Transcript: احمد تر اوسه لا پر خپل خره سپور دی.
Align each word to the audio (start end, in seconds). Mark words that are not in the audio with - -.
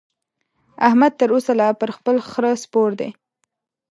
احمد 0.87 1.11
تر 1.19 1.29
اوسه 1.35 1.53
لا 1.59 1.69
پر 1.79 1.89
خپل 1.97 2.15
خره 2.29 2.51
سپور 2.63 2.89
دی. 2.99 3.09